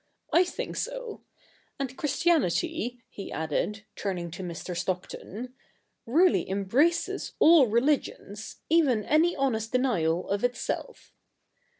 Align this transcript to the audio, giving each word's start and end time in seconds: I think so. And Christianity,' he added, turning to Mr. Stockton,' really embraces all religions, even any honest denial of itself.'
I 0.33 0.43
think 0.45 0.77
so. 0.77 1.21
And 1.79 1.95
Christianity,' 1.95 3.03
he 3.07 3.31
added, 3.31 3.85
turning 3.95 4.31
to 4.31 4.41
Mr. 4.41 4.75
Stockton,' 4.75 5.53
really 6.07 6.49
embraces 6.49 7.33
all 7.37 7.67
religions, 7.67 8.61
even 8.67 9.05
any 9.05 9.35
honest 9.35 9.73
denial 9.73 10.27
of 10.27 10.43
itself.' 10.43 11.13